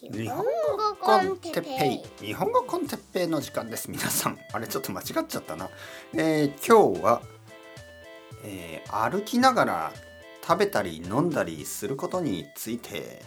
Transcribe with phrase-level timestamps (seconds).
[0.00, 0.44] 日本語
[1.00, 2.26] con テッペイ。
[2.26, 3.90] 日本語 con テッペイの時間です。
[3.90, 4.38] 皆さん。
[4.52, 5.68] あれちょっと間違っちゃったな、
[6.14, 7.20] えー、今日は、
[8.44, 9.92] えー、歩きながら
[10.46, 13.24] 食べたり飲んだりすることについて。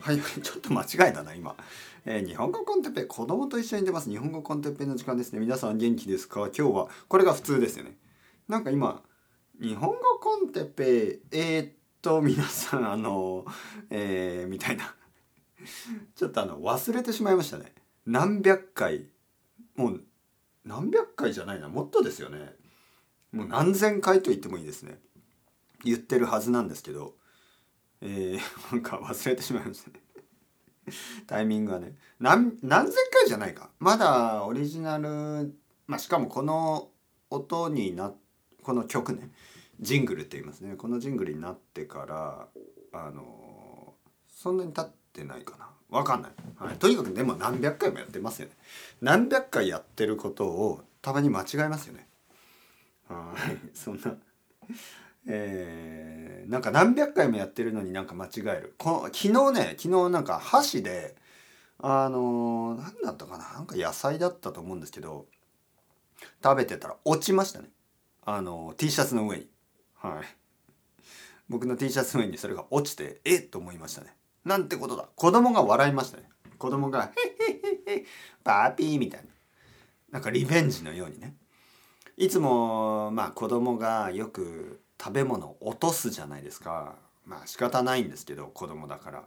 [0.00, 1.56] はい ちょっと間違いだな今、
[2.04, 3.06] えー、日本語 con テッペイ。
[3.06, 4.10] 子供と一緒に出ます。
[4.10, 5.38] 日本語 con テッペイの時間ですね。
[5.38, 6.46] 皆さん元気ですか？
[6.46, 7.96] 今日はこれが普通ですよね。
[8.48, 9.00] なんか今
[9.60, 11.72] 日本語 con テッペイえー、っ
[12.02, 13.44] と皆さんあの
[13.90, 14.96] えー、みたいな。
[16.14, 17.74] ちょっとあの忘れてしまいましたね。
[18.06, 19.08] 何百回。
[19.76, 20.04] もう
[20.64, 21.68] 何百回じゃないな。
[21.68, 22.56] もっとですよね。
[23.32, 25.00] もう何千回と言ってもいいですね。
[25.84, 27.16] 言ってるはずなんですけど。
[28.00, 28.40] えー、
[28.72, 30.02] なんか忘れてしまいましたね。
[31.26, 31.96] タイミングはね。
[32.20, 33.70] 何何千回じゃないか。
[33.78, 35.54] まだオリジナル
[35.86, 36.90] まあしかもこの
[37.30, 38.14] 音にな
[38.62, 39.32] この曲ね。
[39.80, 40.76] ジングルって言いますね。
[40.76, 42.48] このジングルになってから
[42.92, 43.94] あの
[44.28, 44.82] そんなに経
[45.18, 45.68] ってないかな。
[45.90, 48.54] わかんない、はい、とにかくでも何百回もやってますよね。
[49.00, 52.06] 何百回やってることをたまに間違えますよね。
[53.08, 53.58] はい。
[53.74, 54.14] そんな。
[55.26, 58.74] えー、なんか何百回もやってるのになんか間違える。
[58.78, 61.16] こ昨日ね昨日なんか箸で
[61.78, 63.52] あのー、何だったかな。
[63.54, 65.26] なんか野菜だったと思うんですけど
[66.44, 67.70] 食べてたら落ちましたね。
[68.24, 69.46] あのー、T シャツの上に。
[69.94, 71.02] はい。
[71.48, 74.17] 僕の T シャツの上にそれが落ちてえっと思いましたね。
[74.48, 75.08] なんてことだ。
[75.14, 76.24] 子供が笑いましたね。
[76.58, 78.06] 子供が「へへへへ
[78.42, 79.28] パーピー」みたいな。
[80.10, 81.36] なんかリベンジのようにね。
[82.16, 86.96] いつもまあ子供がよく食べ物を落とすじゃないですか。
[87.26, 89.24] まあ仕方ないんですけど子供だから。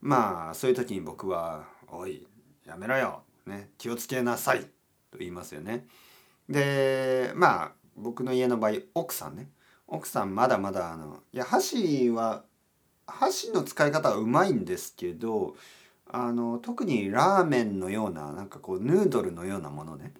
[0.00, 2.28] まあそういう時に僕は「おい
[2.66, 4.60] やめろよ、ね、気をつけなさい」
[5.10, 5.86] と言いますよね。
[6.50, 9.50] でまあ僕の家の場合奥さんね。
[9.86, 12.44] 奥さんまだまだあのいや箸は
[13.06, 15.56] 箸の使い方はうまいんですけど
[16.06, 20.12] あの特にラーメンのようななんかこうヌードルのようなものね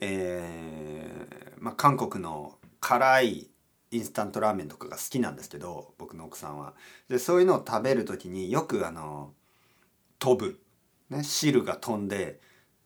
[0.00, 3.48] えー、まあ韓国の辛い
[3.90, 6.74] インスタントラーメンとかが好きなんですけど僕の奥さんは。
[7.08, 9.32] でそういうのを食べる時によくあの
[10.18, 10.60] 飛ぶ、
[11.10, 12.40] ね、汁が飛んで、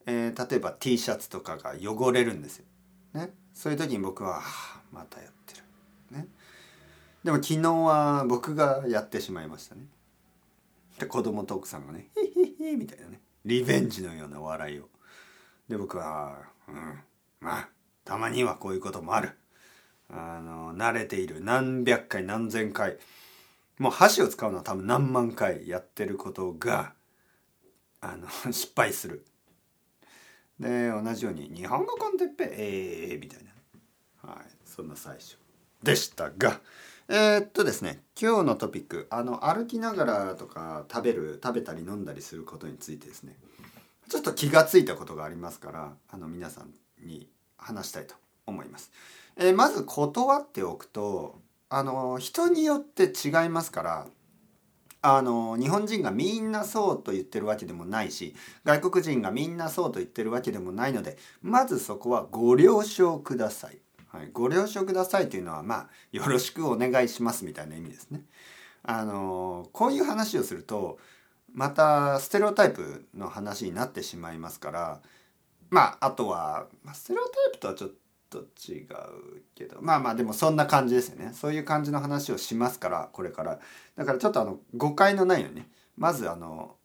[0.06, 2.64] えー、例えば T シャツとかが汚れるんですよ。
[3.14, 4.42] ね、そういう時に僕は、
[4.92, 6.18] またやってる。
[6.18, 6.28] ね、
[7.24, 9.82] でも昨日は僕がやってしまいましたね。
[10.98, 14.88] で子供と奥さんがね「ヒヒヒ」みたいなねリベンジのような笑いを。
[15.68, 16.38] で僕は
[16.68, 17.00] 「うん
[17.40, 17.68] まあ
[18.04, 19.30] たまにはこういうこともある」
[20.10, 22.98] あの慣れている何百回何千回
[23.78, 26.92] もう箸を使うのは多分何万回やってることが
[28.00, 29.24] あの 失敗する。
[30.58, 35.38] で同じように「日本語コンテッペええー」みたいな、はい、そんな最初
[35.82, 36.60] でしたが。
[37.08, 43.36] えー、っとですね今日のトピックあの歩きながらとか食べる食べたり飲んだりすることについてですね
[44.08, 46.70] ちょっと気がついたことがありますからあの皆さん
[47.06, 48.14] に話したいと
[48.46, 48.90] 思います。
[49.36, 51.40] えー、まず断っておくと
[51.70, 54.06] あの人によって違いますから
[55.00, 63.78] あの日本人がみんなそうと言ってるわけでもないし外国人がみんなそうと言ってるわけでもないのでまずそこはご了承ください。
[64.12, 68.20] はい、ご了承くださいというのはまあよろしくお願いしますみたいな意味ですね。
[68.82, 70.98] あのこういう話をすると
[71.54, 75.00] またステレオタイプの話になってしまいますから
[75.70, 77.90] まああとは、まあ、ステレオタイプとはちょっ
[78.28, 81.30] と違うけどまあまあでもそんな感じですよね。
[81.32, 83.60] そういう感じの話をしますからこれから。
[83.96, 86.76] だからちょっとあの誤解のないようにねまずあの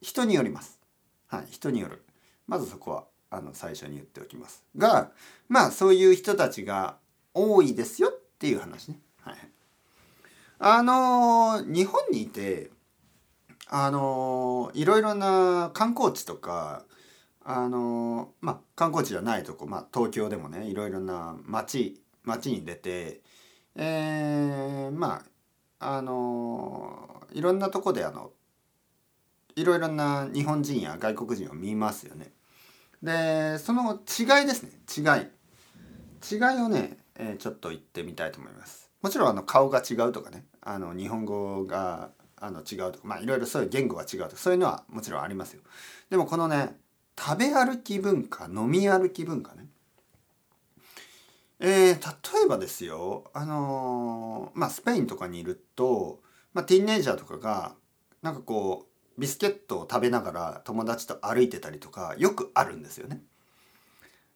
[0.00, 0.78] 人によります。
[1.26, 2.02] はい人による。
[2.46, 5.10] まずそこはあの最初に言っておきますが
[5.48, 6.96] まあそういう人たちが
[7.32, 8.98] 多いですよっていう話ね。
[9.22, 9.36] はい、
[10.58, 12.70] あの日本にいて
[13.66, 16.84] あのいろいろな観光地とか
[17.44, 23.20] あのまあ観光地じゃないとこ、まあ、東京でもねいろいろな街街に出て
[23.76, 25.24] えー、ま
[25.80, 28.30] ああのいろんなとこであの
[29.56, 32.32] いろいろな日本人や外国人を見ますよね。
[33.04, 34.70] でその違いですね。
[34.96, 35.28] 違い。
[36.32, 38.90] 違いをね、えー、ちょっと言ってみたいと思います。
[39.02, 42.08] もちろんあの顔が違うとかねあの日本語が
[42.40, 45.60] あの違うとかまあいろいろそういう言語が違うとかそういうのはもちろんありますよ。
[46.08, 46.78] でもこのね
[47.18, 49.66] 食べ歩き文化飲み歩き文化ね。
[51.60, 56.22] えー、例えばですよあのー、まあスペインとかにいると、
[56.54, 57.74] まあ、ティーンエイジャーとかが
[58.22, 63.20] なんかこうビスケットを食べながら友達と歩いてたりとかよくあるんですよね。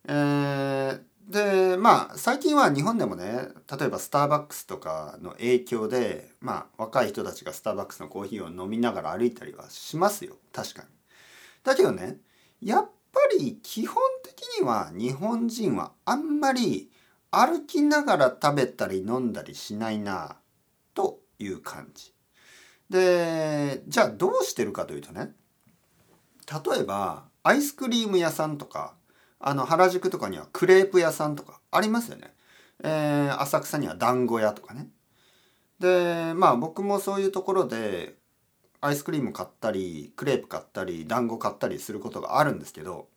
[0.06, 3.48] えー、でまあ最近は日本でもね
[3.78, 10.88] 例えばスターバックスとかの影響でまあ若い人たちがスターバックスのコーヒーを飲みながら歩いたりはしますよ確かに。
[11.64, 12.16] だけどね
[12.62, 16.90] やっぱり基本的には日本人はあんまり
[17.30, 20.36] 歩きながら食べたり飲んだりしないな
[20.94, 22.12] という感じ。
[22.90, 25.32] でじゃあどうしてるかというとね
[26.50, 28.94] 例えばアイスクリーム屋さんとか
[29.40, 32.34] あの原宿とかにはクレープ屋さんとかありますよね。
[32.82, 34.88] えー、浅草には団子屋とかね。
[35.78, 38.16] でまあ僕もそういうところで
[38.80, 43.08] アイスクリーム買ったりクレープ買ったり団子買ったりすることがあるんですけど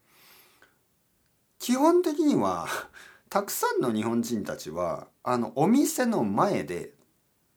[1.60, 2.68] 基本的には
[3.30, 6.94] たくさんの日本人たちはあのお店の前で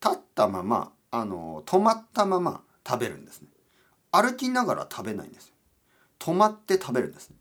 [0.02, 3.48] 立ったままあの止まったまま食べるんですね。
[4.10, 5.52] 歩きながら食べないんです
[6.18, 7.36] 止まって食べるんですね。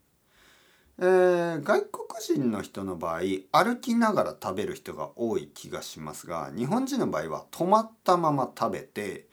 [0.99, 3.21] えー、外国人の人の場合
[3.51, 9.27] 歩きながら食べる人が多い気がしますが日本人の場合は止まったまま食べて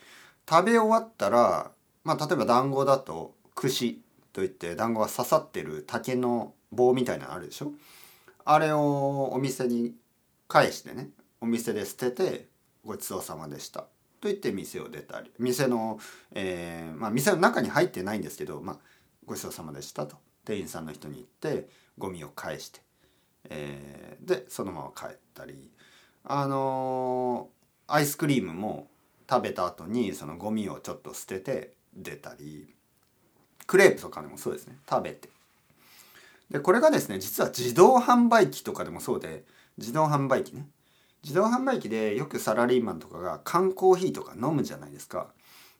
[0.48, 1.70] 食べ終わったら、
[2.02, 4.00] まあ、例えば団子だと串
[4.32, 7.72] といって団子が刺さってる竹の棒みたいなのあるでしょ？
[8.46, 9.94] あれをお店に
[10.48, 11.10] 返してね
[11.42, 12.48] お店で捨てて
[12.87, 13.84] ごちそうさまでした。
[14.20, 15.99] と言って店を出たり店の、
[16.32, 18.76] えー、まあ店の中に入ってないんですけど、まあ、
[19.25, 20.17] ごちそうさまでしたと。
[20.44, 21.69] 店員さんの人に言って
[21.99, 22.81] ゴミを返して、
[23.50, 25.70] えー、でそのまま帰ったり
[26.25, 28.88] あのー、アイスクリームも
[29.28, 32.75] 食べた後にそのゴミをちょっと捨てて出たり
[33.66, 34.76] クレープとかでもそうですね。
[34.88, 35.28] 食べて。
[36.50, 39.44] でこれがですね実は自動販売機とかでもそうで
[39.78, 40.66] 自動販売機ね。
[41.22, 45.28] 自動販売機でよくサラリーマンとかが缶コーヒーとか飲むじゃないですか。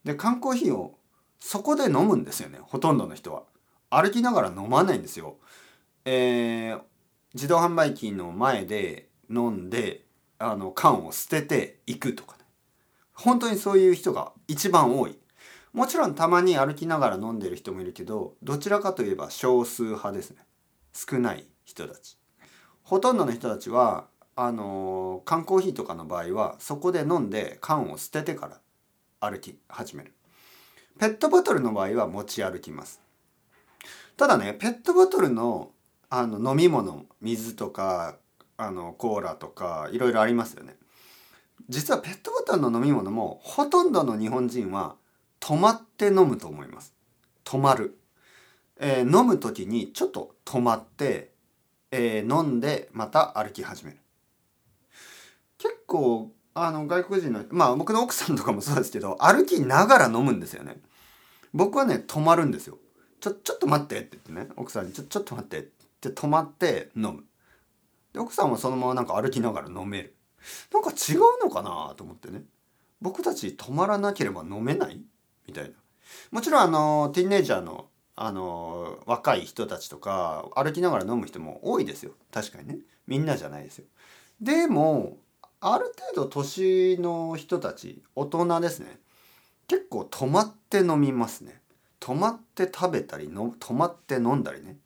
[0.05, 0.99] で缶コーヒーを
[1.39, 3.45] そこで飲むんですよねほとんどの人は。
[3.91, 5.37] 歩きながら飲まないんですよ。
[6.05, 6.81] えー、
[7.35, 10.05] 自動販売機の前で飲んで
[10.39, 12.45] あの缶を捨てていくとかね。
[13.15, 15.19] 本当にそういう人が一番多い。
[15.73, 20.39] もちろんたまに歩きながら飲んでる人もいるけどどちらかといえば少数派ですね。
[20.93, 22.17] 少ない人たち。
[22.83, 24.07] ほとんどの人たちは
[24.43, 30.15] あの缶コーヒーとかの場合はそこで飲んで缶を捨ててから歩き始める。
[30.99, 33.03] ペットボトルの場合は持ち歩きます。
[34.17, 35.73] ただねペットボトルの
[36.09, 38.17] あの飲み物水とか
[38.57, 40.75] あのコーラとかいろいろありますよね。
[41.69, 44.97] 実はペットボトルの飲み物もほとんどの日本人は
[45.41, 46.95] 止まって飲むと思います。
[47.45, 47.99] 止まる、
[48.79, 51.31] えー、飲む時にちょっと止まって、
[51.91, 53.99] えー、飲んでまた歩き始める。
[55.91, 60.81] 構あの外国人のまあ僕の奥さんとかもそうですけど歩きながら飲むんですよね
[61.53, 62.79] 僕はね止まるんですよ
[63.21, 65.63] ちょ、ちょっと待ってって言ってね、奥さんにちょ、ちょっと待ってっ
[66.01, 67.25] て止まって飲む。
[68.15, 70.15] で、奥さんはそのままなんか歩きながら飲める。
[70.73, 72.43] なんか違うのかなと思ってね。
[73.03, 75.03] 僕たち止まらなければ飲めない？
[75.47, 75.71] みたいな。
[76.31, 82.13] もちろんあの、ティーンネイジャーのあの、若い人たちとか歩きながら飲む人も多いですよ。
[82.33, 82.79] 確かにね。
[83.07, 83.85] みんなじゃないですよ。
[84.41, 85.19] でも、
[85.61, 88.99] ある程度年の人たち、大人ですね。
[89.69, 91.61] 結構止まって飲みますね。
[92.01, 94.79] 泊まって食べたりの泊まって飲んだりね。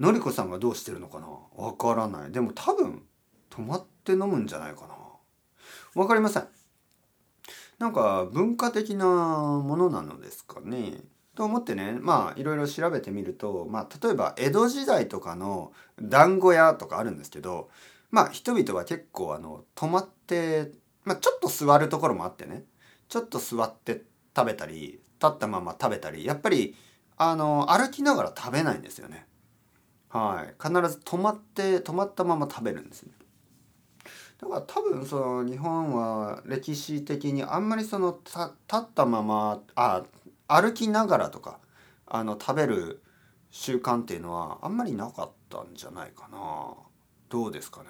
[0.00, 1.28] のりこさんがどうしてるのかな？
[1.56, 2.32] わからない。
[2.32, 3.02] でも多分
[3.50, 4.94] 泊まって飲むんじゃないかな。
[5.94, 6.48] わかりません。
[7.78, 11.02] なんか文化的なものなのですかね。
[11.34, 17.70] と思ってねまあいろいろ調べてみると、まあ、例えば江戸時代とかの団子屋とかあるんですけど
[18.12, 20.70] まあ人々は結構あの泊まって、
[21.04, 22.62] まあ、ちょっと座るところもあってね。
[23.08, 24.04] ちょっと座って
[24.34, 26.76] 食べたり立ったまま食べたりやっぱり
[27.16, 29.26] あの歩きながら食べないんですよね。
[30.08, 30.54] はい。
[30.62, 33.12] 必ず止まって止まったまま食べるんですね。
[34.40, 38.38] だから多分その日本は歴史的にあんまりその立
[38.76, 40.02] ったままあ
[40.48, 41.60] 歩きながらとか
[42.06, 43.02] あの食べる
[43.50, 46.74] 習慣っていうのはあんまりなかったんじゃないかな。
[47.32, 47.86] どうですかね？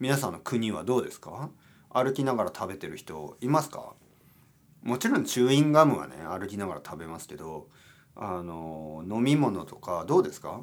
[0.00, 1.50] 皆さんの国はどうですか？
[1.88, 3.92] 歩きながら食べてる人いますか？
[4.82, 7.68] もちろんチューインガムはね歩きながら食べますけど
[8.16, 10.62] あの飲み物とかどうですか？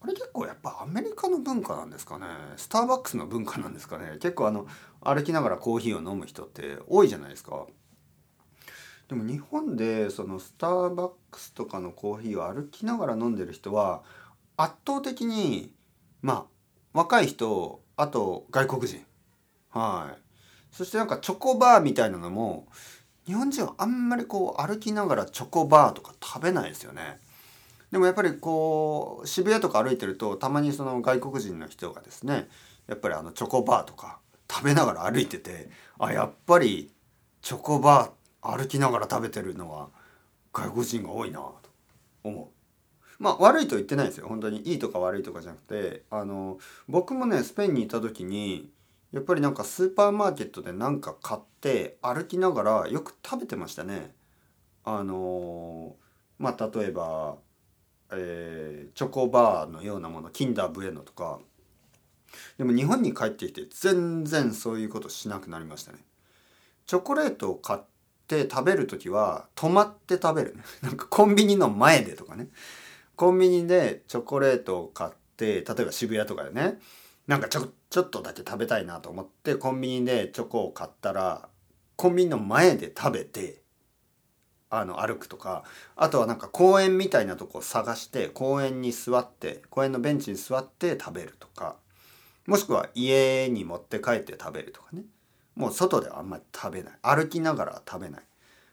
[0.00, 2.26] あれ結構やっぱアメリカの文化なんですかね？
[2.56, 4.18] スターバックスの文化なんですかね？
[4.20, 4.68] 結構あの
[5.00, 7.66] 歩きながらコーヒーを飲む人って多いじゃないですか。
[9.08, 14.04] でも日本でそのスターバックスとかのコーヒーを歩きながら飲んでる人は
[14.56, 15.72] 圧倒的に
[16.22, 16.55] まあ
[16.96, 19.04] 若い人あと外国人
[19.68, 20.18] はい
[20.74, 22.66] そしてなんかチョコバーみたいなのも
[23.26, 27.18] 日本人はあんまりこう歩きながらチョコバーとか食べないですよね。
[27.92, 32.48] でもやっぱりこう渋谷とか歩いてるとたまにその外国人の人がですね
[32.88, 34.18] やっぱりあのチョコバーとか
[34.50, 36.90] 食べながら歩いててあやっぱり
[37.42, 39.90] チョコバー歩きながら食べてるのは
[40.52, 41.54] 外国人が多いなと
[42.24, 42.55] 思う。
[43.18, 46.58] まあ悪いと言ってないですよ本当にいいとか悪いとかじゃなくてあの
[46.88, 48.70] 僕もねスペインにいた時に
[49.12, 54.14] やっぱりなんかスーパーマーケットで何か買って歩きながらよく食べてましたね。
[54.84, 55.96] あの
[56.38, 57.36] まあ例えば、
[58.12, 61.40] えー、チョコバーのようなものキンダーブエノとか
[62.58, 65.98] でも日本に帰ってきて全然そういうことしなくなりましたね。
[66.86, 67.80] チョコレートを買っ
[68.28, 70.56] て食べる時は止まって食べる。
[70.82, 72.48] なんかコンビニの前でとかね。
[73.16, 76.78] コンビニでチョコレートを買って例えば渋谷とかでね
[77.26, 81.48] なんかちょちょっとだけ食べたいなと思ってコンビニでチョコを買ったら
[81.96, 83.62] コンビニの前で食べて
[84.68, 85.64] あの歩くとか
[85.96, 91.76] あとはなんか公園みたいなとこを探して公園に座って公園のベンチに座って食べるとか
[92.46, 95.02] もしくは家に持って帰って食べるとかね。
[95.56, 96.92] もう外ではあんまり食べない。
[97.02, 98.22] 歩きながら食べない。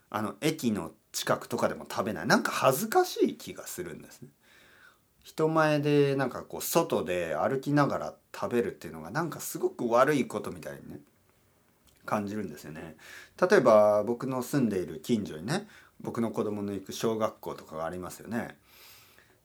[0.09, 2.27] あの駅の近くとかでも食べない。
[2.27, 4.29] なんか恥ずかしい気がするんですね。
[5.23, 10.99] 人前でなんかこう外で歩きながら食べるっていうのがなんかすごく悪いことみたいにね
[12.05, 12.97] 感じるんですよね。
[13.39, 15.67] 例えば僕の住んでいる近所にね
[16.01, 18.57] 僕の子供の行く小学校とかがありますよね。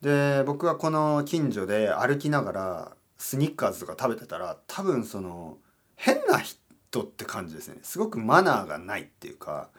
[0.01, 5.57] で僕はこの近所で歩きながらスニッカーズとか食べてたら多分その
[5.95, 7.77] 変な人って感じですね。
[7.83, 9.69] すごくマナーがないっていうか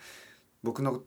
[0.62, 1.02] 僕の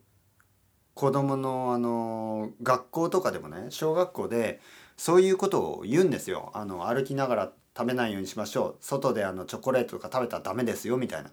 [0.95, 4.61] 子供のあの学校とかでもね小学校で
[4.97, 6.51] そういうことを言うんですよ。
[6.53, 8.75] あの歩きながら食べないようにしましょう。
[8.79, 11.31] 外であのチョコレートとか食べたらダメですよみたいな。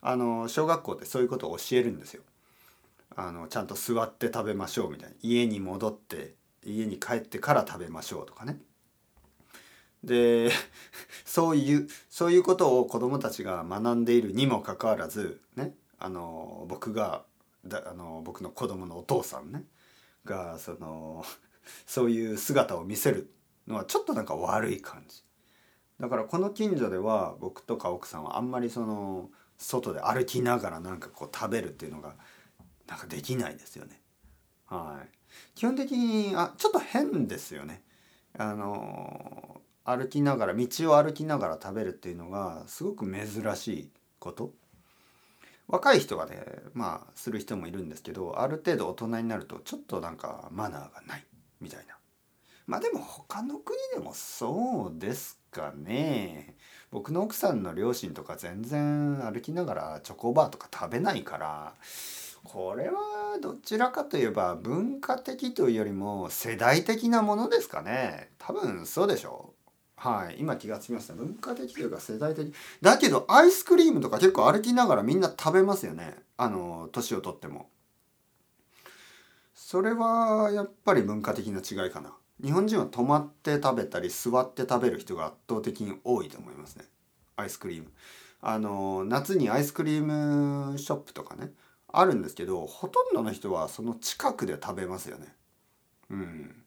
[0.00, 2.22] あの小学校でそういうことを教えるんですよ。
[3.16, 5.14] あのちゃんと座って食べましょうみたいな。
[5.22, 6.34] 家に戻って
[6.64, 8.60] 家に帰ってから食べましょうとかね。
[10.02, 10.50] で
[11.24, 17.24] そういうそういうことを子どもたちが学んでいるにもかかわらずねあの僕が
[17.66, 19.64] だあの僕の子供のお父さんね。
[20.24, 21.24] がその
[21.86, 23.32] そういう姿を見せる
[23.66, 25.22] のはちょっとなんか悪い感じ。
[26.00, 32.16] だからこの近所では僕とか奥さんはあんまりその外で歩きながらなんかこう食べるっていうのが
[32.86, 34.02] なんかできないですよね。
[34.66, 35.08] はい。
[35.54, 37.84] 基本的にあちょっと変ですよね。
[38.36, 44.52] あの歩きながら道を歩きながら食べるっていうのがすごく珍しいこと。
[45.68, 51.24] 若い人がねまあする人もいるんですけどある程度大人になるとちょっとなんかマナーがない
[51.60, 51.96] みたいな。
[52.66, 56.56] まあでも他の国でもそうですかね。
[56.90, 61.74] 僕の奥さんの両親とか全然歩きながらチョコバーとか食べないから
[62.44, 68.30] これはどちらかといえば文化的というよりも世代的なものですかね。
[68.38, 69.63] 多分そうでしょう。
[70.04, 70.36] はい。
[70.38, 71.14] 今気がつきました。
[71.14, 72.52] 文化的というか世代的。
[72.82, 76.14] だけどアイスクリームとか結構歩きながらみんな食べますよね。
[76.36, 77.70] あの年をとっても。
[79.54, 82.12] それはやっぱり文化的な違いかな。
[82.42, 86.84] 日本人は止まって食べたり座って食べる人が圧倒的に多いと思いますね。
[87.36, 87.90] アイスクリーム。
[88.42, 91.50] あの夏にアイスクリームショップとかね
[91.88, 95.34] あるんですけどほとんどの人はその近くで食べますよね。
[96.10, 96.62] うん。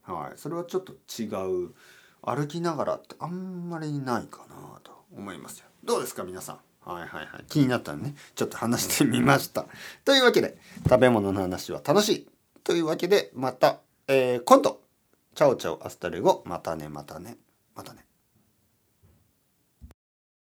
[0.00, 0.38] はい。
[0.38, 1.26] それはちょっと違
[1.66, 1.74] う
[2.22, 5.66] 歩きながらってあんまりないかなと思いますよ。
[5.84, 6.58] どうですか皆さん？
[6.90, 7.44] はいはいはい。
[7.48, 8.14] 気になったらね。
[8.34, 9.66] ちょっと話してみました。
[10.04, 10.58] というわけで
[10.88, 12.28] 食べ物の話は楽しい。
[12.64, 14.80] というわけでまた、えー、今度。
[15.34, 16.42] Chao chao hasta luego。
[16.44, 17.36] またねまたね。
[17.74, 18.04] またね